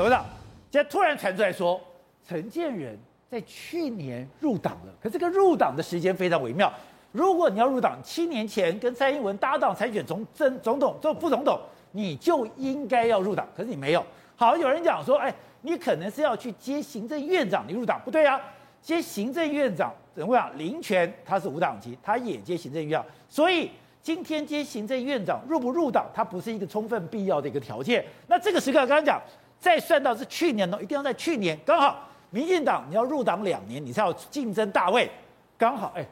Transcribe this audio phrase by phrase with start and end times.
[0.00, 0.24] 董事长，
[0.70, 1.78] 现在突然传出来说，
[2.26, 2.98] 陈建仁
[3.30, 6.72] 在去年入党了，可这个入党的时间非常微妙。
[7.12, 11.60] 如果你要入党，七年前跟蔡英文搭档参选总总总统做副总统，
[11.92, 14.02] 你就应该要入党，可是你没有。
[14.36, 18.40] 好，有人讲说，哎，你可能是要去接行政院长，你入党不对啊？
[18.80, 20.56] 接行政院长，怎么讲？
[20.58, 23.70] 林权他是无党籍，他也接行政院长，所以。
[24.02, 28.02] 今天接行政院长入不入党，它不是一个充分必要的一个条件。
[28.28, 29.20] 那这个时刻刚刚讲，
[29.60, 35.10] 再算到是去年呢，一定要在去年刚好，民进党你要入党两年，你才要竞争大位，
[35.58, 36.06] 刚好哎，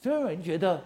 [0.00, 0.80] 所以有人觉得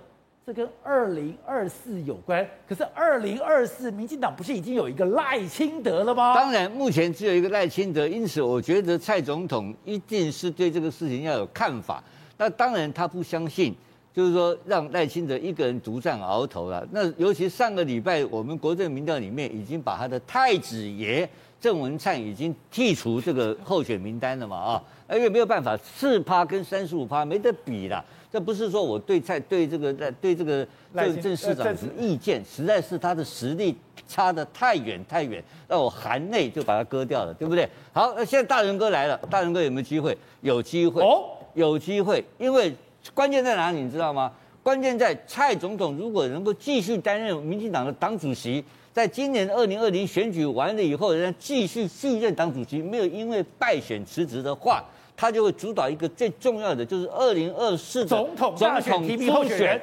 [0.47, 2.49] 这跟二零二四有关。
[2.67, 6.35] 可是二零二四，民进党不是已经有一个赖清德了吗？
[6.35, 12.03] 当然，目前只有一个赖清德，因此我觉得蔡总统一定是对这个事情要有看法。
[12.39, 13.77] 那当然，他不相信。
[14.11, 16.85] 就是说，让赖清德一个人独占鳌头了。
[16.91, 21.29] 那尤其上个礼拜，我们国政民调里面已经把他的太子爷
[21.61, 24.57] 郑文灿已经剔除这个候选名单了嘛？
[24.57, 28.05] 啊，因为没有办法，四趴跟三十五趴没得比了。
[28.31, 37.69] 这不是说我对蔡对这个对这个郑郑市长的意见，实在是他的实力差得太远太远，让我含泪就把他割掉了，对不对？
[37.93, 40.17] 好，那现在大仁哥来了，大仁哥有没有机会？
[40.43, 41.25] 有机会哦，
[41.55, 42.75] 有机会，因为。
[43.15, 43.81] 关键在哪里？
[43.81, 44.31] 你知道吗？
[44.69, 54.85] 关键在蔡总统如果能够继续担任民进党的党主席，在今年二零二零选举完了以后，仍然继续续任党主席，没有因为败选辞职的话，
[55.17, 59.81] 他就会主导一个最重要的，就是二零二四总统总统初选，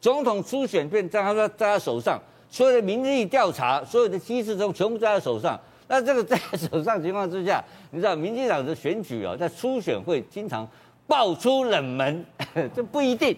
[0.00, 5.60] 总统初选变在他说在他手上，所有的民意调查，所有的机制都全部在他手上。
[5.86, 10.66] 那这个在他手上情况之下， 你知道民进党的选举啊，在初选会经常。
[11.06, 12.22] 爆出冷门，
[12.76, 13.34] 这不一定。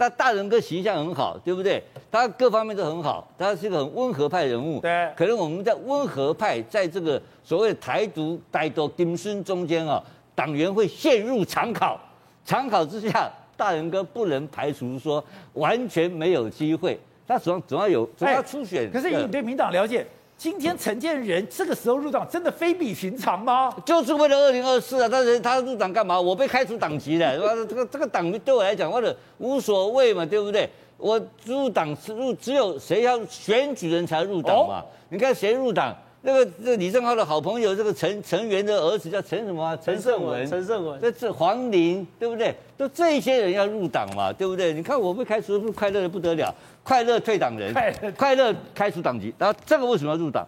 [0.00, 1.82] 那大仁哥形象很好，对不对？
[2.10, 4.80] 他各方面都很好，他是一个很温和派人物。
[4.80, 5.12] 对。
[5.14, 10.02] 可能我们在温和派，在这个所谓台独、台独、丁孙中间啊，
[10.34, 12.00] 党员会陷入长考。
[12.46, 16.98] 长考之下，大仁哥不能排除说完全没有机会。
[17.28, 18.90] 他总总要有，总要初选。
[18.90, 20.06] 可是以你对民党了解。
[20.40, 23.70] 今天陈建仁这个时候入党，真的非比寻常吗？
[23.84, 25.06] 就是为了二零二四啊！
[25.12, 26.18] 但是他入党干嘛？
[26.18, 27.36] 我被开除党籍了？
[27.66, 30.66] 这个这个党对我来讲，或者无所谓嘛，对不对？
[30.96, 34.80] 我入党是入，只有谁要选举人才入党嘛？
[34.80, 35.94] 哦、你看谁入党？
[36.22, 39.78] 那个这李正浩的好朋友，这个陈陈元的儿子叫陈什么、啊？
[39.82, 40.46] 陈胜文。
[40.46, 41.00] 陈胜文。
[41.00, 42.54] 这是黄麟，对不对？
[42.76, 44.72] 都这些人要入党嘛，对不对？
[44.74, 46.54] 你看我被开除，不快乐的不得了。
[46.82, 47.72] 快乐退党人，
[48.16, 50.46] 快乐开除党籍，然后这个为什么要入党？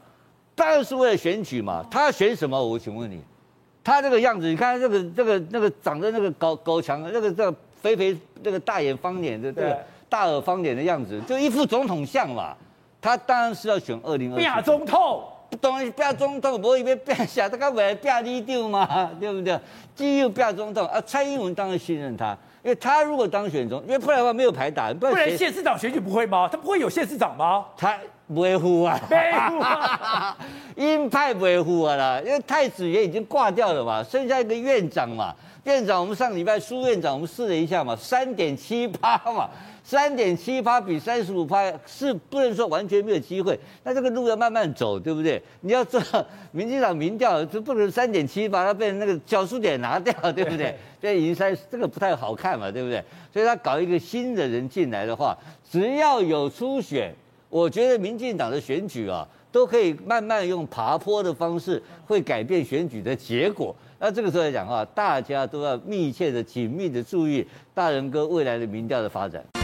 [0.54, 1.82] 当然是为了选举嘛。
[1.90, 2.62] 他选什么？
[2.62, 3.22] 我请问你，
[3.82, 9.78] 他这个样子，你看这个这个那个长得那个高高强那个这个肥肥那个大眼方脸的这个
[10.08, 12.54] 大耳方脸的样子，就一副总统像嘛。
[13.00, 14.40] 他当然是要选二零二。
[14.42, 19.58] 亚总统，不懂变总统，不会以为变下，他刚为变立丢嘛， 对不对？
[19.94, 22.36] 继续变总统啊，蔡英文当然信任他。
[22.64, 26.48] 因为他如果当选中，因为不然的话没有牌打，不然县市长选举不会吗？
[26.50, 27.66] 他不会有县市长吗？
[27.76, 27.94] 他
[28.32, 28.98] 不会护啊，
[30.76, 39.48] 鹰派不会护啊啦，因为太子爷已经挂掉了嘛，剩下一个院长嘛，院长我们上礼拜苏院长我们试了一下嘛，三点七八嘛。
[39.84, 45.42] 三点七八比三十五趴是不能说完全没有机会，那这个路要慢慢走，对不对？
[45.62, 50.78] 你要知道，民进党民调就不能三点七八它变成那个小数点拿掉，对不对？
[51.00, 53.02] 这已经三，这个不太好看嘛，对不对？
[53.32, 55.36] 所以他搞一个新的人进来的话，
[55.68, 57.12] 只要有初选，
[57.50, 63.74] 我觉得民进党的选举啊，都可以慢慢用爬坡的方式，会改变选举的结果。
[64.04, 69.61] 那这个时候来讲的话，大家都要密切的、紧密的注意大仁哥未来的民调的发展。